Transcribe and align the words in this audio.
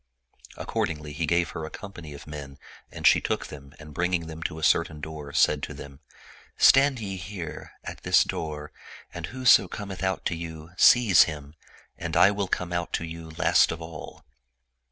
Accordingly, 0.57 1.13
he 1.13 1.27
gave 1.27 1.49
her 1.51 1.63
a 1.63 1.69
company 1.69 2.11
of 2.15 2.25
men 2.25 2.57
and 2.91 3.05
she 3.05 3.21
took 3.21 3.45
them 3.45 3.75
and 3.77 3.93
bringing 3.93 4.25
them 4.25 4.41
to 4.41 4.57
a 4.57 4.63
certain 4.63 4.99
door, 4.99 5.31
said 5.31 5.61
to 5.61 5.75
them," 5.75 5.99
Stand 6.57 6.99
ye 6.99 7.17
here, 7.17 7.73
at 7.83 8.01
this 8.01 8.23
door, 8.23 8.71
and 9.13 9.27
whoso 9.27 9.67
cometh 9.67 10.01
out 10.01 10.25
to 10.25 10.35
you, 10.35 10.71
seize 10.75 11.25
him; 11.25 11.53
and 11.99 12.17
I 12.17 12.31
will 12.31 12.47
come 12.47 12.73
out 12.73 12.93
to 12.93 13.05
you 13.05 13.29
last 13.37 13.71
of 13.71 13.79
all." 13.79 14.25